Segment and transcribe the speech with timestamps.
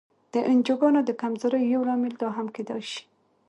[0.33, 3.01] د انجوګانو د کمزورۍ یو لامل دا هم کېدای شي.